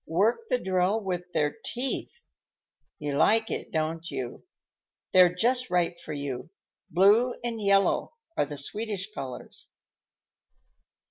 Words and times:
Work 0.07 0.47
the 0.49 0.57
drill 0.57 0.99
with 1.03 1.31
their 1.31 1.59
teeth. 1.63 2.23
You 2.97 3.17
like 3.17 3.51
it, 3.51 3.71
don't 3.71 4.09
you? 4.09 4.47
They're 5.13 5.35
just 5.35 5.69
right 5.69 5.95
for 5.99 6.11
you. 6.13 6.49
Blue 6.89 7.35
and 7.43 7.61
yellow 7.61 8.15
are 8.35 8.47
the 8.47 8.57
Swedish 8.57 9.13
colors." 9.13 9.69